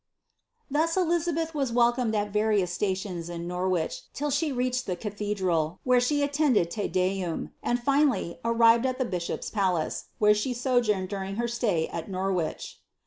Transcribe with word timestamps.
Thus 0.71 0.97
Elizabeth 0.97 1.53
was 1.53 1.71
welcomed 1.71 2.15
at 2.15 2.33
various 2.33 2.71
stations 2.71 3.29
in 3.29 3.47
Norwich 3.47 4.01
till 4.15 4.31
she 4.31 4.49
fetched 4.49 4.87
the 4.87 4.95
cathedral, 4.95 5.79
where 5.83 5.99
she 6.01 6.23
attended 6.23 6.71
Te 6.71 6.87
Deum; 6.87 7.51
and, 7.61 7.79
finally, 7.79 8.39
irrived 8.43 8.87
at 8.87 8.97
the 8.97 9.05
bishop's 9.05 9.51
palace; 9.51 10.05
where 10.17 10.33
she 10.33 10.55
sojourned 10.55 11.09
during 11.09 11.35
her 11.35 11.47
stay 11.47 11.87
at 11.89 12.07
jTofvich. 12.09 12.77